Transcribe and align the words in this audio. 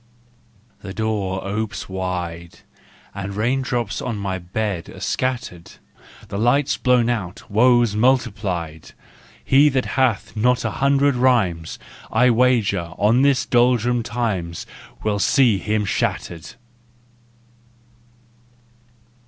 The 0.81 0.95
door 0.95 1.45
opes 1.45 1.87
wide, 1.87 2.61
And 3.13 3.35
raindrops 3.35 4.01
on 4.01 4.17
my 4.17 4.39
bed 4.39 4.89
are 4.89 4.99
scattered, 4.99 5.73
The 6.27 6.39
light's 6.39 6.75
blown 6.75 7.07
out—woes 7.07 7.95
multiplied! 7.95 8.93
He 9.45 9.69
that 9.69 9.85
hath 9.93 10.35
not 10.35 10.65
an 10.65 10.71
hundred 10.71 11.13
rhymes, 11.13 11.77
I'll 12.09 12.33
wager, 12.33 12.93
in 12.99 13.21
these 13.21 13.45
dolorous 13.45 14.01
times 14.03 14.65
We'd 15.03 15.21
see 15.21 15.59
him 15.59 15.85
shattered 15.85 16.55